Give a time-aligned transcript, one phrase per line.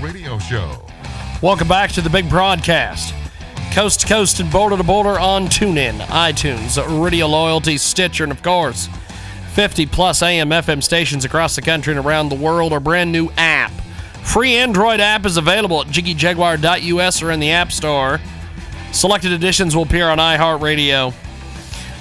[0.00, 0.80] Radio show.
[1.42, 3.12] Welcome back to the big broadcast.
[3.72, 8.42] Coast to coast and border to border on TuneIn, iTunes, Radio Loyalty, Stitcher, and of
[8.42, 8.88] course,
[9.52, 12.72] 50 plus AM FM stations across the country and around the world.
[12.72, 13.72] Our brand new app.
[14.22, 18.20] Free Android app is available at jiggyjaguar.us or in the App Store.
[18.92, 21.12] Selected editions will appear on iHeartRadio.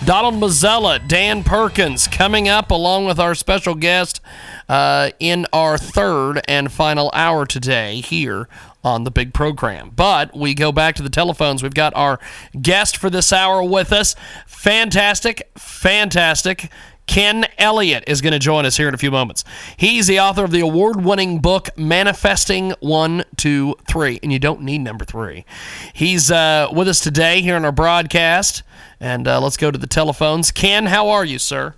[0.05, 4.21] Donald Mazzella, Dan Perkins coming up along with our special guest
[4.69, 8.47] uh, in our third and final hour today here
[8.83, 9.91] on the big program.
[9.93, 11.61] But we go back to the telephones.
[11.61, 12.19] We've got our
[12.61, 14.15] guest for this hour with us.
[14.47, 16.71] Fantastic, fantastic.
[17.07, 19.43] Ken Elliott is going to join us here in a few moments.
[19.77, 24.61] He's the author of the award winning book Manifesting One, Two, Three, and you don't
[24.61, 25.43] need number three.
[25.91, 28.61] He's uh, with us today here on our broadcast,
[28.99, 30.51] and uh, let's go to the telephones.
[30.51, 31.73] Ken, how are you, sir?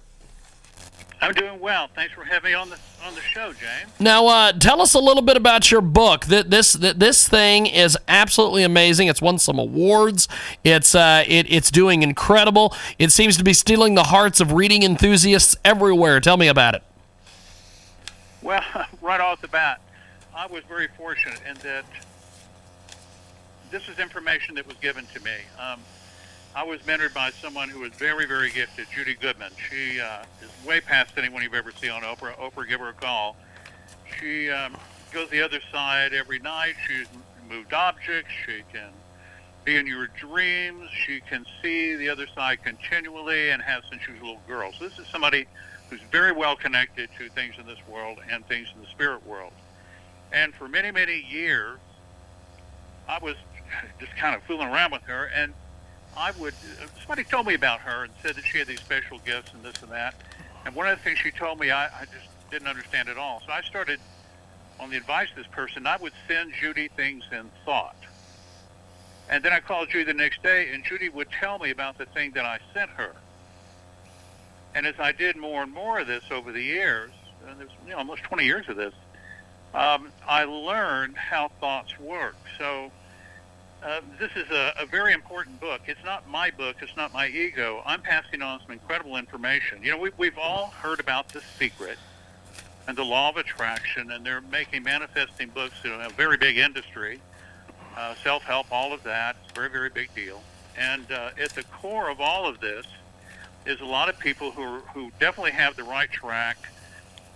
[1.21, 1.87] I'm doing well.
[1.93, 3.91] Thanks for having me on the on the show, James.
[3.99, 6.25] Now, uh, tell us a little bit about your book.
[6.25, 9.07] That This that this thing is absolutely amazing.
[9.07, 10.27] It's won some awards.
[10.63, 12.75] It's uh, it, it's doing incredible.
[12.97, 16.19] It seems to be stealing the hearts of reading enthusiasts everywhere.
[16.19, 16.83] Tell me about it.
[18.41, 18.63] Well,
[19.01, 19.79] right off the bat,
[20.35, 21.85] I was very fortunate in that
[23.69, 25.35] this is information that was given to me.
[25.59, 25.79] Um,
[26.53, 29.51] I was mentored by someone who was very, very gifted, Judy Goodman.
[29.69, 32.37] She uh, is way past anyone you've ever seen on Oprah.
[32.37, 33.37] Oprah, give her a call.
[34.19, 34.75] She um,
[35.13, 36.75] goes the other side every night.
[36.85, 37.07] She's
[37.49, 38.31] moved objects.
[38.45, 38.89] She can
[39.63, 40.89] be in your dreams.
[41.05, 44.73] She can see the other side continually and has since she was a little girl.
[44.73, 45.45] So this is somebody
[45.89, 49.53] who's very well connected to things in this world and things in the spirit world.
[50.33, 51.79] And for many, many years,
[53.07, 53.35] I was
[54.01, 55.53] just kind of fooling around with her, and
[56.17, 56.53] I would.
[56.99, 59.75] Somebody told me about her and said that she had these special gifts and this
[59.81, 60.15] and that.
[60.65, 63.41] And one of the things she told me, I, I just didn't understand at all.
[63.45, 63.99] So I started,
[64.79, 67.95] on the advice of this person, I would send Judy things in thought.
[69.29, 72.05] And then I called Judy the next day, and Judy would tell me about the
[72.05, 73.13] thing that I sent her.
[74.75, 77.11] And as I did more and more of this over the years,
[77.47, 78.93] and there's you know, almost 20 years of this,
[79.73, 82.35] um, I learned how thoughts work.
[82.57, 82.91] So
[83.83, 85.81] uh, this is a, a, very important book.
[85.87, 86.77] It's not my book.
[86.81, 87.81] It's not my ego.
[87.85, 89.83] I'm passing on some incredible information.
[89.83, 91.97] You know, we, we've all heard about The Secret
[92.87, 97.19] and the law of attraction, and they're making manifesting books in a very big industry.
[97.97, 99.35] Uh, self-help, all of that.
[99.55, 100.41] Very, very big deal.
[100.77, 102.85] And uh, at the core of all of this
[103.65, 106.57] is a lot of people who, are, who definitely have the right track,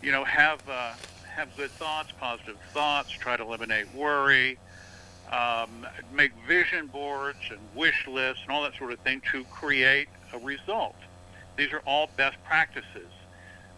[0.02, 0.94] you know, have, uh,
[1.28, 4.58] have good thoughts, positive thoughts, try to eliminate worry,
[5.32, 10.08] um, make vision boards and wish lists and all that sort of thing to create
[10.34, 10.96] a result.
[11.58, 13.12] These are all best practices.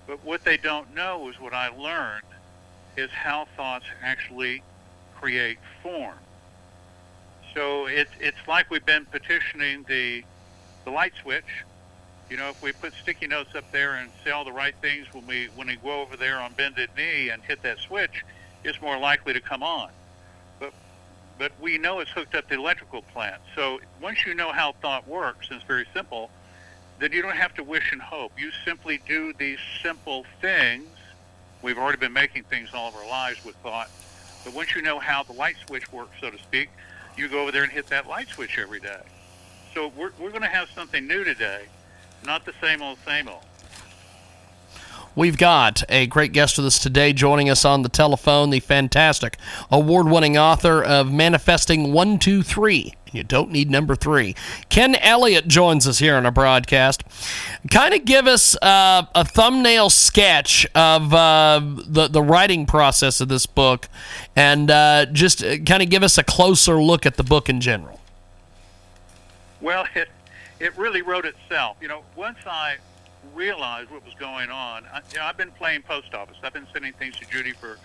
[0.08, 2.24] But what they don't know is what I learned
[2.98, 4.64] is how thoughts actually
[5.14, 6.20] create form.
[7.54, 10.24] So it's it's like we've been petitioning the
[10.86, 11.66] the light switch.
[12.30, 15.08] You know, if we put sticky notes up there and say all the right things
[15.14, 18.24] when we when we go over there on bended knee and hit that switch,
[18.64, 19.90] it's more likely to come on
[21.38, 23.42] but we know it's hooked up to electrical plant.
[23.56, 26.30] So once you know how thought works, and it's very simple,
[27.00, 28.32] then you don't have to wish and hope.
[28.38, 30.88] You simply do these simple things.
[31.62, 33.90] We've already been making things all of our lives with thought.
[34.44, 36.70] But once you know how the light switch works, so to speak,
[37.16, 39.02] you go over there and hit that light switch every day.
[39.74, 41.66] So we're, we're going to have something new today,
[42.26, 43.44] not the same old, same old.
[45.18, 49.38] We've got a great guest with us today joining us on the telephone, the fantastic
[49.72, 52.94] award winning author of Manifesting 123.
[53.14, 54.36] You don't need number three.
[54.70, 57.02] Ken Elliott joins us here on our broadcast.
[57.72, 63.28] Kind of give us uh, a thumbnail sketch of uh, the, the writing process of
[63.28, 63.90] this book
[64.36, 67.60] and uh, just uh, kind of give us a closer look at the book in
[67.60, 68.00] general.
[69.62, 70.10] Well, it,
[70.60, 71.78] it really wrote itself.
[71.82, 72.78] You know, once I
[73.34, 74.86] realized what was going on.
[74.92, 76.38] I, you know, I've been playing post office.
[76.44, 77.78] I've been sending things to Judy for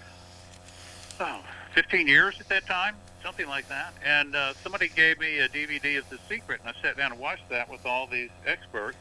[1.20, 1.40] oh,
[1.74, 3.94] 15 years at that time, something like that.
[4.04, 7.20] And uh, somebody gave me a DVD of The Secret, and I sat down and
[7.20, 8.96] watched that with all these experts,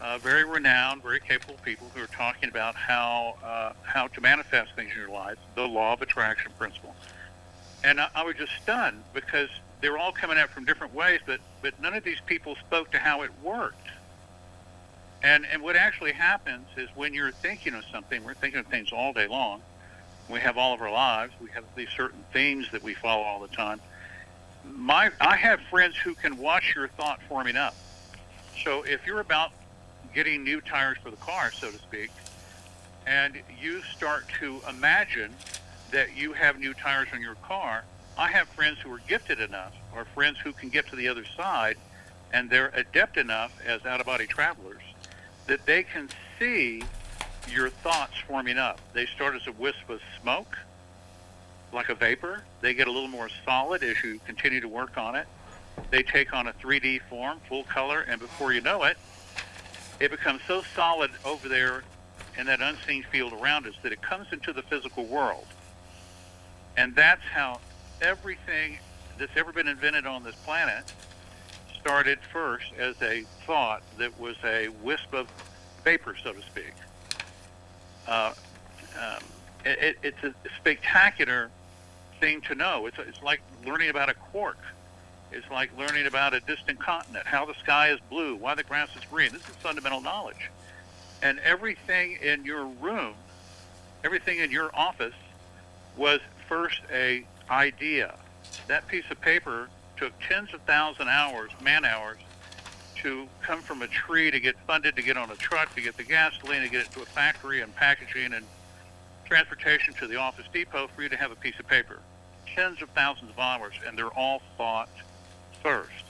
[0.00, 4.74] uh, very renowned, very capable people who are talking about how uh, how to manifest
[4.74, 6.94] things in your life, the law of attraction principle.
[7.82, 9.48] and I, I was just stunned because
[9.80, 12.90] they were all coming out from different ways, but but none of these people spoke
[12.90, 13.88] to how it worked.
[15.24, 18.92] And and what actually happens is when you're thinking of something, we're thinking of things
[18.92, 19.62] all day long.
[20.28, 21.32] We have all of our lives.
[21.40, 23.80] We have these certain themes that we follow all the time.
[24.70, 27.74] My I have friends who can watch your thought forming up.
[28.62, 29.52] So if you're about
[30.14, 32.10] getting new tires for the car, so to speak,
[33.06, 35.34] and you start to imagine
[35.90, 37.84] that you have new tires on your car,
[38.18, 41.24] I have friends who are gifted enough, or friends who can get to the other
[41.24, 41.76] side,
[42.30, 44.73] and they're adept enough as out of body travelers
[45.46, 46.08] that they can
[46.38, 46.82] see
[47.50, 48.80] your thoughts forming up.
[48.92, 50.56] They start as a wisp of smoke,
[51.72, 52.42] like a vapor.
[52.60, 55.26] They get a little more solid as you continue to work on it.
[55.90, 58.96] They take on a 3D form, full color, and before you know it,
[60.00, 61.84] it becomes so solid over there
[62.38, 65.46] in that unseen field around us that it comes into the physical world.
[66.76, 67.60] And that's how
[68.00, 68.78] everything
[69.18, 70.92] that's ever been invented on this planet
[71.84, 75.28] started first as a thought that was a wisp of
[75.84, 76.72] vapor, so to speak.
[78.08, 78.32] Uh,
[78.98, 79.22] um,
[79.66, 81.50] it, it, it's a spectacular
[82.20, 82.86] thing to know.
[82.86, 84.56] It's, it's like learning about a quark.
[85.30, 88.88] It's like learning about a distant continent, how the sky is blue, why the grass
[88.96, 89.30] is green.
[89.32, 90.50] This is fundamental knowledge.
[91.22, 93.12] And everything in your room,
[94.04, 95.14] everything in your office
[95.98, 98.14] was first a idea.
[98.68, 102.18] That piece of paper took tens of thousand hours, man hours,
[102.96, 105.96] to come from a tree to get funded, to get on a truck, to get
[105.96, 108.44] the gasoline, to get it to a factory and packaging and
[109.26, 111.98] transportation to the office depot for you to have a piece of paper.
[112.54, 114.88] Tens of thousands of hours, and they're all thought
[115.62, 116.04] first.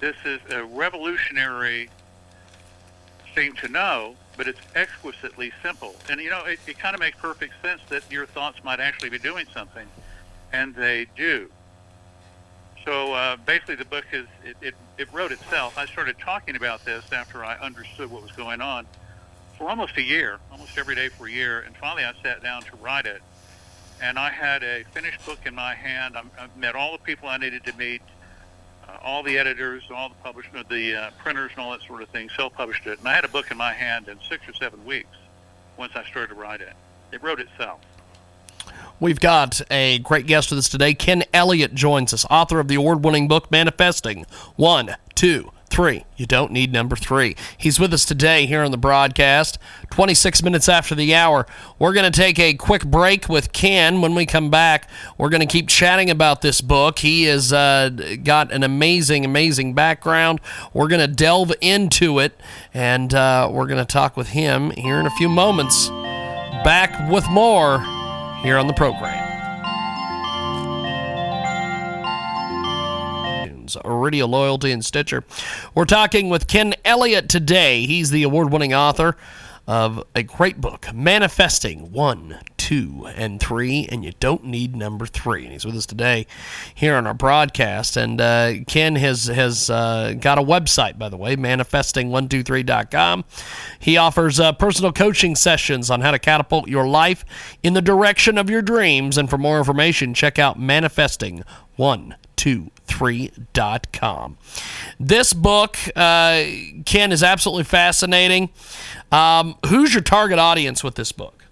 [0.00, 1.90] This is a revolutionary
[3.34, 5.94] thing to know, but it's exquisitely simple.
[6.08, 9.10] And you know, it, it kind of makes perfect sense that your thoughts might actually
[9.10, 9.86] be doing something,
[10.52, 11.50] and they do.
[12.84, 15.76] So uh, basically, the book is it, it, it wrote itself.
[15.76, 18.86] I started talking about this after I understood what was going on
[19.58, 22.62] for almost a year, almost every day for a year, and finally I sat down
[22.62, 23.22] to write it.
[24.02, 26.16] And I had a finished book in my hand.
[26.16, 28.00] I, I met all the people I needed to meet,
[28.88, 32.08] uh, all the editors, all the publishers, the uh, printers, and all that sort of
[32.08, 32.30] thing.
[32.34, 35.16] Self-published it, and I had a book in my hand in six or seven weeks
[35.76, 36.72] once I started to write it.
[37.12, 37.80] It wrote itself.
[39.00, 40.94] We've got a great guest with us today.
[40.94, 44.26] Ken Elliott joins us, author of the award winning book Manifesting.
[44.56, 46.04] One, two, three.
[46.16, 47.36] You don't need number three.
[47.56, 49.58] He's with us today here on the broadcast,
[49.90, 51.46] 26 minutes after the hour.
[51.78, 54.00] We're going to take a quick break with Ken.
[54.00, 56.98] When we come back, we're going to keep chatting about this book.
[56.98, 57.90] He has uh,
[58.22, 60.40] got an amazing, amazing background.
[60.74, 62.38] We're going to delve into it,
[62.74, 65.88] and uh, we're going to talk with him here in a few moments.
[65.88, 67.78] Back with more
[68.42, 69.30] here on the program.
[73.84, 75.24] Radio Loyalty and Stitcher.
[75.74, 77.86] We're talking with Ken Elliott today.
[77.86, 79.16] He's the award winning author
[79.70, 85.44] of a great book, Manifesting One, Two, and Three, and you don't need number three.
[85.44, 86.26] And he's with us today
[86.74, 87.96] here on our broadcast.
[87.96, 93.24] And uh, Ken has has uh, got a website, by the way, manifesting123.com.
[93.78, 97.24] He offers uh, personal coaching sessions on how to catapult your life
[97.62, 99.16] in the direction of your dreams.
[99.18, 101.44] And for more information, check out Manifesting
[101.76, 104.36] One, Two, Three.com.
[104.98, 106.44] This book, uh,
[106.84, 108.50] Ken, is absolutely fascinating.
[109.12, 111.44] Um, who's your target audience with this book?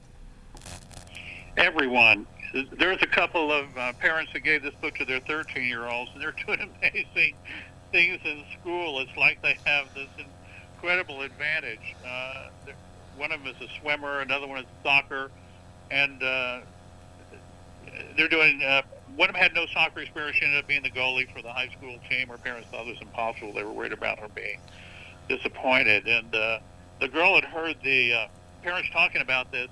[1.56, 2.26] Everyone.
[2.72, 6.10] There's a couple of uh, parents that gave this book to their 13 year olds,
[6.12, 7.34] and they're doing amazing
[7.92, 9.00] things in school.
[9.00, 10.08] It's like they have this
[10.74, 11.94] incredible advantage.
[12.06, 12.48] Uh,
[13.16, 15.30] one of them is a swimmer, another one is soccer,
[15.90, 16.60] and uh,
[18.16, 18.62] they're doing.
[18.62, 18.82] Uh,
[19.18, 20.36] one of them had no soccer experience.
[20.38, 22.28] She ended up being the goalie for the high school team.
[22.28, 23.52] Her parents thought it was impossible.
[23.52, 24.60] They were worried about her being
[25.28, 26.58] disappointed, and uh,
[27.00, 28.26] the girl had heard the uh,
[28.62, 29.68] parents talking about this,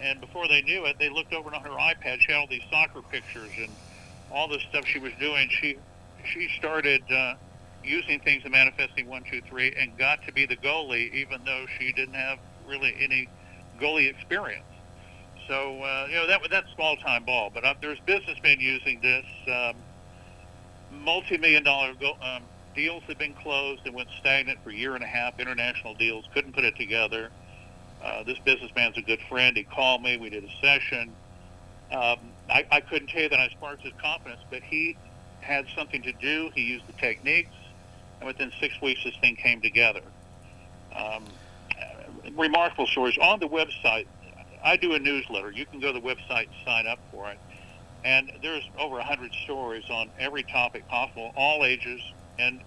[0.00, 2.18] and before they knew it, they looked over on her iPad.
[2.20, 3.78] She had all these soccer pictures and
[4.30, 5.48] all this stuff she was doing.
[5.50, 5.76] She
[6.24, 7.34] she started uh,
[7.82, 11.66] using things in manifesting one, two, three, and got to be the goalie, even though
[11.78, 13.30] she didn't have really any
[13.80, 14.64] goalie experience.
[15.48, 19.26] So uh, you know that that's small time ball, but uh, there's businessmen using this.
[19.48, 19.76] Um,
[20.90, 22.42] multi-million dollar go, um,
[22.74, 25.38] deals have been closed and went stagnant for a year and a half.
[25.38, 27.30] International deals couldn't put it together.
[28.02, 29.56] Uh, this businessman's a good friend.
[29.56, 30.16] He called me.
[30.16, 31.12] We did a session.
[31.90, 34.96] Um, I, I couldn't tell you that I sparked his confidence, but he
[35.40, 36.50] had something to do.
[36.54, 37.54] He used the techniques,
[38.20, 40.00] and within six weeks, this thing came together.
[40.94, 41.24] Um,
[42.36, 44.06] remarkable stories on the website.
[44.64, 45.50] I do a newsletter.
[45.50, 47.38] You can go to the website and sign up for it.
[48.04, 52.00] And there's over 100 stories on every topic possible, all ages.
[52.38, 52.60] And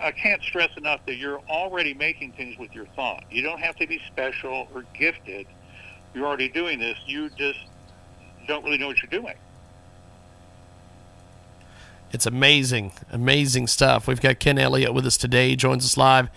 [0.00, 3.24] I can't stress enough that you're already making things with your thought.
[3.30, 5.46] You don't have to be special or gifted.
[6.14, 6.98] You're already doing this.
[7.06, 7.58] You just
[8.46, 9.34] don't really know what you're doing.
[12.12, 14.06] It's amazing, amazing stuff.
[14.06, 15.50] We've got Ken Elliott with us today.
[15.50, 16.28] He joins us live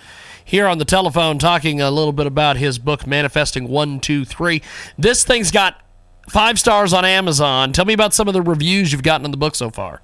[0.46, 4.62] here on the telephone talking a little bit about his book, Manifesting 123.
[4.98, 5.82] This thing's got
[6.30, 7.74] five stars on Amazon.
[7.74, 10.02] Tell me about some of the reviews you've gotten on the book so far.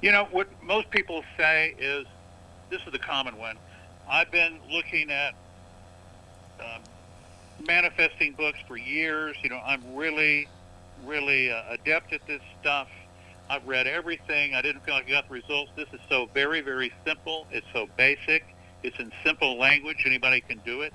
[0.00, 2.06] You know, what most people say is
[2.70, 3.58] this is the common one.
[4.08, 5.34] I've been looking at
[6.58, 6.82] um,
[7.66, 9.36] manifesting books for years.
[9.42, 10.48] You know, I'm really,
[11.04, 12.88] really uh, adept at this stuff.
[13.50, 14.54] I've read everything.
[14.54, 15.70] I didn't feel like I got the results.
[15.76, 17.46] This is so very, very simple.
[17.50, 18.44] It's so basic.
[18.82, 20.04] It's in simple language.
[20.06, 20.94] Anybody can do it.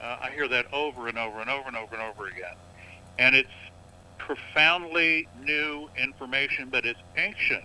[0.00, 2.56] Uh, I hear that over and over and over and over and over again.
[3.18, 3.50] And it's
[4.18, 7.64] profoundly new information, but it's ancient.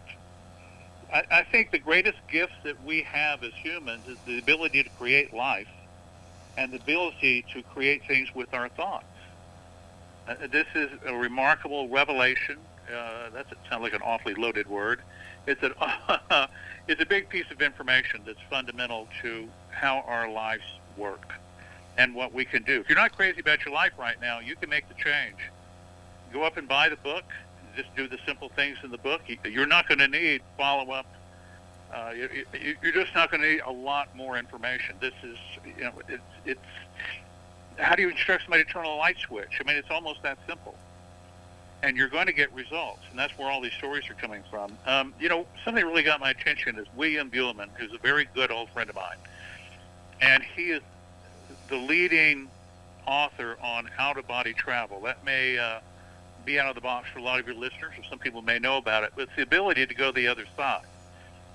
[1.14, 4.90] I, I think the greatest gift that we have as humans is the ability to
[4.92, 5.68] create life
[6.58, 9.06] and the ability to create things with our thoughts.
[10.28, 12.58] Uh, this is a remarkable revelation.
[12.90, 15.02] Uh, that sounds like an awfully loaded word.
[15.48, 16.50] It's a,
[16.88, 20.64] it's a big piece of information that's fundamental to how our lives
[20.98, 21.34] work
[21.98, 22.82] and what we can do.
[22.82, 25.38] If you're not crazy about your life right now, you can make the change.
[26.34, 27.24] Go up and buy the book.
[27.75, 29.22] Just do the simple things in the book.
[29.46, 31.06] You're not going to need follow-up.
[31.94, 34.96] Uh, you, you're just not going to need a lot more information.
[35.00, 35.38] This is,
[35.78, 36.60] you know, it's, it's.
[37.78, 39.60] How do you instruct somebody to turn on a light switch?
[39.60, 40.75] I mean, it's almost that simple
[41.86, 44.75] and you're going to get results, and that's where all these stories are coming from.
[44.88, 48.27] Um, you know, something that really got my attention is William Buhlman, who's a very
[48.34, 49.18] good old friend of mine,
[50.20, 50.82] and he is
[51.70, 52.50] the leading
[53.06, 55.00] author on out-of-body travel.
[55.01, 55.80] That may uh,
[56.44, 58.58] be out of the box for a lot of your listeners, or some people may
[58.58, 60.86] know about it, but it's the ability to go the other side.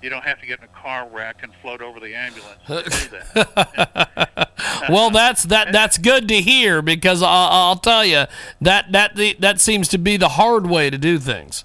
[0.01, 2.83] You don't have to get in a car wreck and float over the ambulance to
[2.85, 4.49] do that.
[4.89, 8.25] well, that's that that's good to hear because I'll, I'll tell you
[8.61, 11.65] that that the, that seems to be the hard way to do things.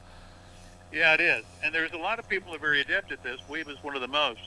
[0.91, 3.39] Yeah, it is, and there's a lot of people who are very adept at this.
[3.50, 4.41] William is one of the most.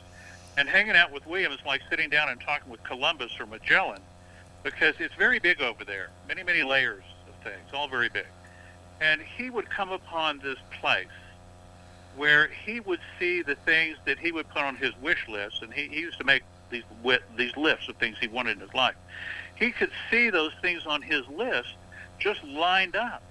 [0.56, 4.02] And hanging out with William is like sitting down and talking with Columbus or Magellan,
[4.64, 6.10] because it's very big over there.
[6.26, 8.26] Many, many layers of things, all very big.
[9.00, 11.06] And he would come upon this place
[12.16, 15.72] where he would see the things that he would put on his wish list, and
[15.72, 16.84] he, he used to make these
[17.36, 18.94] these lists of things he wanted in his life.
[19.54, 21.74] He could see those things on his list
[22.18, 23.22] just lined up.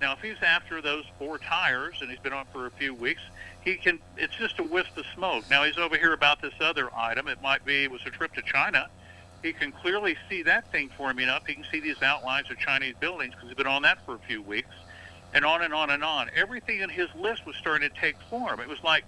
[0.00, 3.22] Now, if he's after those four tires and he's been on for a few weeks,
[3.62, 3.98] he can.
[4.16, 5.44] It's just a wisp of smoke.
[5.50, 7.28] Now he's over here about this other item.
[7.28, 8.88] It might be it was a trip to China.
[9.42, 11.46] He can clearly see that thing forming up.
[11.46, 14.18] He can see these outlines of Chinese buildings because he's been on that for a
[14.18, 14.74] few weeks
[15.32, 16.30] and on and on and on.
[16.34, 18.60] Everything in his list was starting to take form.
[18.60, 19.04] It was like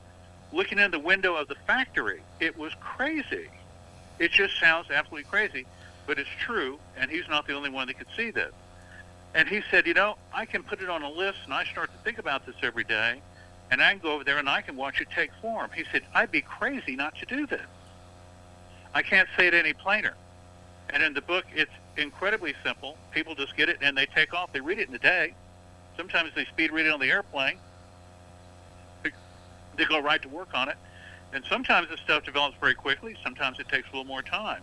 [0.52, 2.22] looking in the window of the factory.
[2.40, 3.48] It was crazy.
[4.18, 5.66] It just sounds absolutely crazy,
[6.06, 8.52] but it's true, and he's not the only one that could see this.
[9.34, 11.90] And he said, you know, I can put it on a list, and I start
[11.92, 13.20] to think about this every day,
[13.70, 15.70] and I can go over there and I can watch it take form.
[15.74, 17.66] He said, I'd be crazy not to do this.
[18.92, 20.14] I can't say it any plainer.
[20.92, 22.96] And in the book, it's incredibly simple.
[23.12, 24.52] People just get it and they take off.
[24.52, 25.34] They read it in a day.
[25.96, 27.58] Sometimes they speed read it on the airplane.
[29.76, 30.76] They go right to work on it.
[31.32, 33.16] And sometimes this stuff develops very quickly.
[33.22, 34.62] Sometimes it takes a little more time.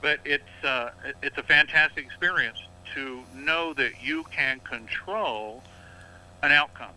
[0.00, 0.90] But it's uh,
[1.22, 2.58] it's a fantastic experience
[2.94, 5.62] to know that you can control
[6.42, 6.92] an outcome.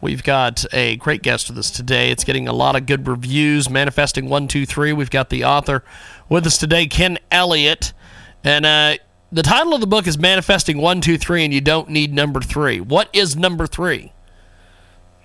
[0.00, 2.10] We've got a great guest with us today.
[2.10, 3.70] It's getting a lot of good reviews.
[3.70, 4.92] Manifesting 123.
[4.92, 5.82] We've got the author
[6.28, 7.92] with us today, Ken Elliott.
[8.44, 8.96] And uh,
[9.32, 12.40] the title of the book is Manifesting One, Two, Three, and you don't need number
[12.40, 12.80] three.
[12.80, 14.12] What is number three?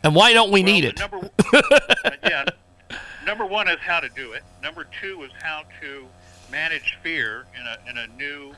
[0.03, 1.00] And why don't we well, need it?
[1.00, 2.46] Number, uh, yeah,
[3.25, 4.43] number one is how to do it.
[4.62, 6.05] Number two is how to
[6.51, 8.53] manage fear in a, in a new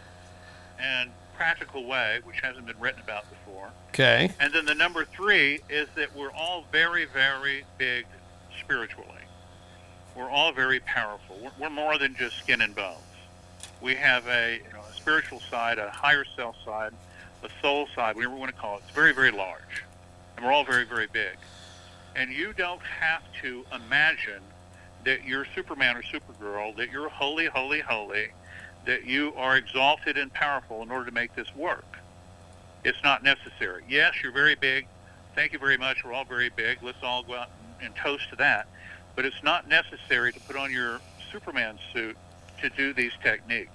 [0.79, 3.69] and practical way, which hasn't been written about before.
[3.89, 4.31] Okay.
[4.39, 8.05] And then the number three is that we're all very, very big
[8.59, 9.09] spiritually.
[10.15, 11.37] We're all very powerful.
[11.41, 12.97] We're, we're more than just skin and bones.
[13.81, 16.93] We have a, you know, a spiritual side, a higher self side,
[17.43, 18.83] a soul side, whatever you want to call it.
[18.85, 19.83] It's very, very large.
[20.35, 21.37] And we're all very, very big.
[22.15, 24.41] And you don't have to imagine
[25.03, 28.27] that you're Superman or Supergirl, that you're holy, holy, holy,
[28.85, 31.97] that you are exalted and powerful in order to make this work.
[32.83, 33.83] It's not necessary.
[33.87, 34.87] Yes, you're very big.
[35.35, 36.03] Thank you very much.
[36.03, 36.79] We're all very big.
[36.83, 37.49] Let's all go out
[37.81, 38.67] and, toast to that.
[39.15, 40.99] But it's not necessary to put on your
[41.31, 42.17] Superman suit
[42.61, 43.71] to do these techniques.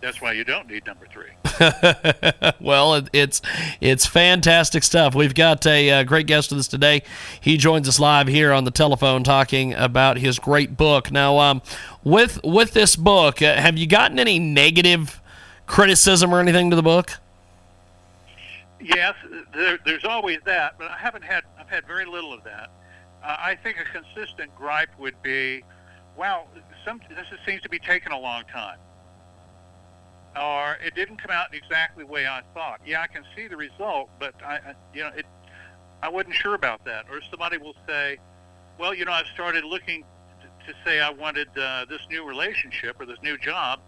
[0.00, 1.30] That's why you don't need number three.
[2.60, 3.42] well, it, it's
[3.80, 5.14] it's fantastic stuff.
[5.14, 7.02] We've got a, uh, great guest with us today.
[7.40, 11.10] He joins us live here on the telephone, talking about his great book.
[11.10, 11.60] Now, um,
[12.02, 15.20] with with this book, uh, have you gotten any negative
[15.66, 17.18] criticism or anything to the book?
[18.80, 19.14] Yes,
[19.52, 22.70] there, there's always that, but I haven't had I've had very little of that.
[23.22, 25.62] Uh, I think a consistent gripe would be,
[26.16, 26.46] "Wow,
[26.86, 28.78] some this seems to be taking a long time."
[30.36, 32.80] Or it didn't come out exactly the way I thought.
[32.86, 35.26] Yeah, I can see the result, but I, you know, it,
[36.02, 37.06] I wasn't sure about that.
[37.10, 38.18] Or somebody will say,
[38.78, 40.04] well, you know, I started looking
[40.40, 43.80] to, to say I wanted uh, this new relationship or this new job,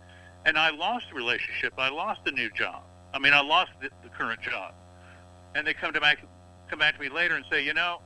[0.45, 1.75] and I lost the relationship.
[1.79, 2.83] I lost the new job.
[3.15, 4.75] I mean, I lost the, the current job.
[5.55, 6.25] And they come to back,
[6.69, 8.01] come back to me later and say, you know,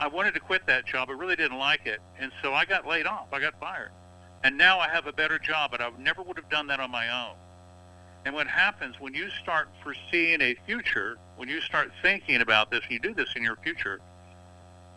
[0.00, 1.08] I wanted to quit that job.
[1.08, 3.28] I really didn't like it, and so I got laid off.
[3.32, 3.90] I got fired
[4.44, 6.90] and now I have a better job, but I never would have done that on
[6.90, 7.36] my own.
[8.24, 12.80] And what happens when you start foreseeing a future, when you start thinking about this,
[12.82, 14.00] and you do this in your future,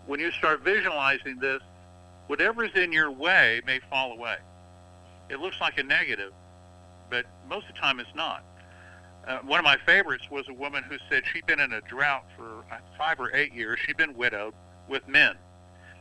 [0.06, 1.62] when you start visualizing this,
[2.28, 4.38] whatever is in your way may fall away.
[5.30, 6.34] It looks like a negative,
[7.10, 8.44] but most of the time it's not.
[9.28, 12.26] Uh, one of my favorites was a woman who said she'd been in a drought
[12.36, 13.80] for uh, five or eight years.
[13.86, 14.54] She'd been widowed
[14.90, 15.36] with men,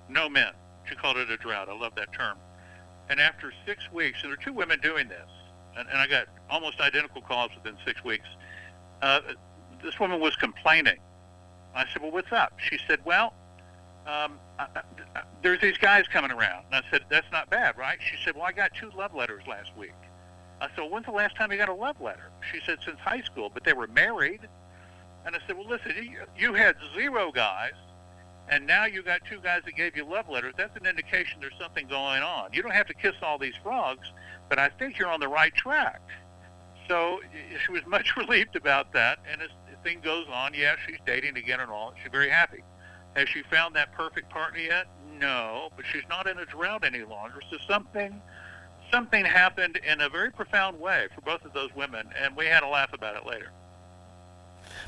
[0.09, 0.53] no men.
[0.89, 1.69] She called it a drought.
[1.69, 2.39] I love that term.
[3.11, 5.29] And after six weeks, and there are two women doing this,
[5.77, 8.29] and, and I got almost identical calls within six weeks.
[9.03, 9.21] Uh,
[9.83, 10.99] this woman was complaining.
[11.75, 13.35] I said, "Well, what's up?" She said, "Well,
[14.07, 14.67] um, I,
[15.17, 18.37] I, there's these guys coming around." And I said, "That's not bad, right?" She said,
[18.37, 19.93] "Well, I got two love letters last week."
[20.61, 23.01] I said, well, "When's the last time you got a love letter?" She said, "Since
[23.01, 24.43] high school, but they were married."
[25.27, 27.73] And I said, "Well, listen, you, you had zero guys
[28.51, 31.55] and now you got two guys that gave you love letters, that's an indication there's
[31.59, 32.51] something going on.
[32.53, 34.13] You don't have to kiss all these frogs,
[34.49, 36.03] but I think you're on the right track.
[36.89, 37.21] So
[37.65, 41.37] she was much relieved about that, and as the thing goes on, yeah, she's dating
[41.37, 41.95] again and all.
[42.03, 42.65] She's very happy.
[43.15, 44.87] Has she found that perfect partner yet?
[45.19, 47.41] No, but she's not in a drought any longer.
[47.51, 48.21] So something,
[48.93, 52.65] something happened in a very profound way for both of those women, and we had
[52.65, 53.53] a laugh about it later.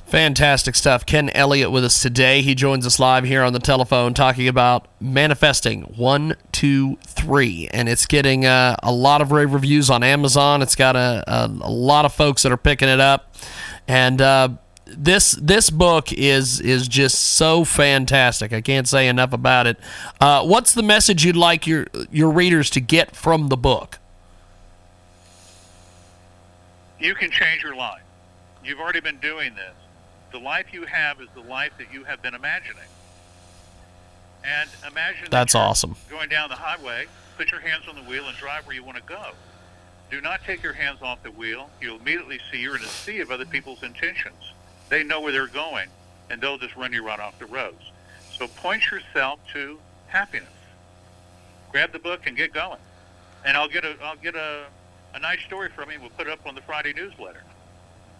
[0.07, 1.07] Fantastic stuff.
[1.07, 2.43] Ken Elliott with us today.
[2.43, 7.89] He joins us live here on the telephone talking about manifesting one, two, three, and
[7.89, 10.61] it's getting uh, a lot of rave reviews on Amazon.
[10.61, 13.35] It's got a, a, a, lot of folks that are picking it up,
[13.89, 14.51] and uh,
[14.85, 18.53] this this book is is just so fantastic.
[18.53, 19.79] I can't say enough about it.
[20.21, 23.99] Uh, what's the message you'd like your your readers to get from the book?
[27.01, 28.03] You can change your life.
[28.63, 29.75] You've already been doing this
[30.33, 32.89] the life you have is the life that you have been imagining.
[34.45, 35.97] And imagine that's that awesome.
[36.11, 38.97] Going down the highway, put your hands on the wheel and drive where you want
[38.97, 39.33] to go.
[40.11, 41.71] Do not take your hands off the wheel.
[41.81, 44.53] You'll immediately see you're in a sea of other people's intentions.
[44.89, 45.89] They know where they're going,
[46.29, 47.93] and they'll just run you right off the roads.
[48.37, 50.49] So point yourself to happiness.
[51.71, 52.81] Grab the book and get going.
[53.45, 54.65] And I'll get a I'll get a,
[55.15, 55.99] a nice story from you.
[56.01, 57.43] We'll put it up on the Friday newsletter.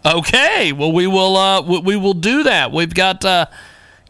[0.05, 2.73] Okay, well we will uh, we will do that.
[2.73, 3.47] We've got uh,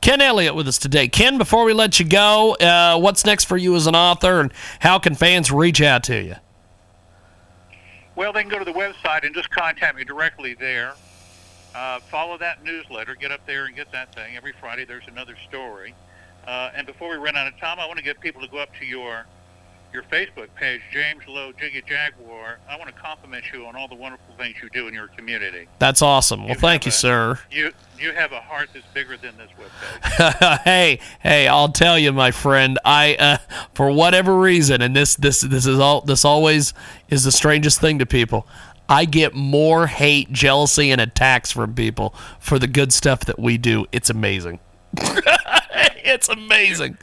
[0.01, 1.07] Ken Elliott with us today.
[1.07, 4.53] Ken, before we let you go, uh, what's next for you as an author, and
[4.81, 6.37] how can fans reach out to you?
[8.17, 10.95] Well, they can go to the website and just contact me directly there.
[11.75, 13.15] Uh, follow that newsletter.
[13.15, 14.37] Get up there and get that thing.
[14.37, 15.95] Every Friday there's another story.
[16.47, 18.59] Uh, and before we run out of time, I want to get people to go
[18.59, 19.27] up to your
[19.93, 22.59] your Facebook page, James Lowe Jiggy Jaguar.
[22.69, 25.69] I want to compliment you on all the wonderful things you do in your community.
[25.79, 26.41] That's awesome.
[26.41, 27.39] Well, you thank you, a, sir.
[27.51, 30.59] You you have a heart that's bigger than this webpage.
[30.65, 32.79] hey, hey, I'll tell you, my friend.
[32.85, 33.39] I uh,
[33.75, 36.75] for whatever reason, and this this this is all this always
[37.09, 38.47] is the strangest thing to people.
[38.89, 43.57] I get more hate, jealousy, and attacks from people for the good stuff that we
[43.59, 43.87] do.
[43.93, 44.59] It's amazing.
[46.05, 46.99] it's amazing.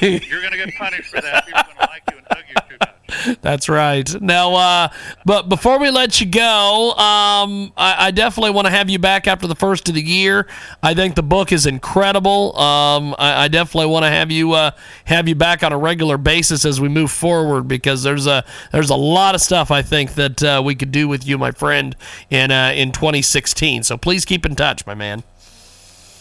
[0.00, 1.46] You're, you're going to get punished for that.
[1.46, 2.96] People are going to like you and hug you too much.
[3.40, 4.20] That's right.
[4.20, 4.88] Now, uh,
[5.24, 9.26] but before we let you go, um, I, I, definitely want to have you back
[9.26, 10.46] after the first of the year.
[10.82, 12.58] I think the book is incredible.
[12.58, 14.72] Um, I, I, definitely want to have you uh,
[15.04, 18.90] have you back on a regular basis as we move forward because there's a there's
[18.90, 21.96] a lot of stuff I think that uh, we could do with you, my friend,
[22.30, 23.84] in uh, in 2016.
[23.84, 25.22] So please keep in touch, my man.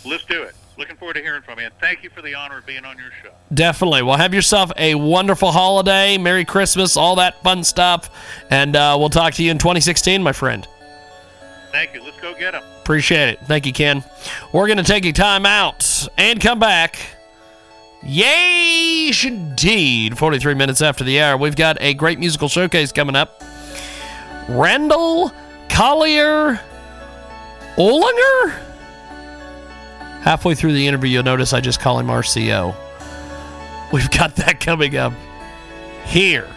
[0.05, 1.65] Let's do it looking forward to hearing from you.
[1.65, 3.31] And thank you for the honor of being on your show.
[3.53, 4.03] Definitely.
[4.03, 8.09] Well, have yourself a wonderful holiday, Merry Christmas, all that fun stuff.
[8.49, 10.67] And uh, we'll talk to you in 2016, my friend.
[11.71, 12.03] Thank you.
[12.03, 12.63] Let's go get them.
[12.81, 13.39] Appreciate it.
[13.45, 14.03] Thank you, Ken.
[14.53, 16.97] We're going to take a time out and come back.
[18.03, 20.17] Yay, indeed.
[20.17, 21.37] 43 minutes after the hour.
[21.37, 23.43] We've got a great musical showcase coming up.
[24.47, 25.31] Randall
[25.69, 26.59] Collier
[27.77, 28.64] Olinger?
[30.25, 32.75] Halfway through the interview, you'll notice I just call him RCO.
[33.93, 35.13] We've got that coming up
[36.07, 36.49] here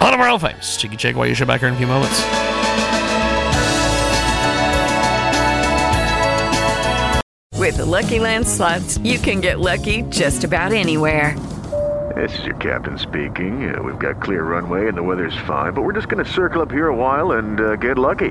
[0.00, 2.20] on our own famous Cheeky Check while you show back here in a few moments.
[7.58, 11.36] With the Lucky Land slots, you can get lucky just about anywhere.
[12.14, 13.74] This is your captain speaking.
[13.74, 16.62] Uh, we've got clear runway and the weather's fine, but we're just going to circle
[16.62, 18.30] up here a while and uh, get lucky.